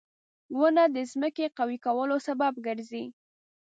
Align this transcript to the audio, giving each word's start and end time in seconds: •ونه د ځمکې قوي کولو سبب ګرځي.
•ونه 0.59 0.83
د 0.95 0.97
ځمکې 1.11 1.45
قوي 1.57 1.77
کولو 1.85 2.15
سبب 2.27 2.53
ګرځي. 2.65 3.03